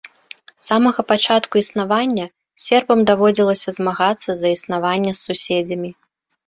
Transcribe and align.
С 0.59 0.63
самага 0.69 1.03
пачатку 1.11 1.53
існавання 1.63 2.25
сербам 2.69 2.99
даводзілася 3.13 3.69
змагацца 3.79 4.29
за 4.43 4.47
існаванне 4.59 5.11
з 5.19 5.31
суседзямі. 5.31 5.99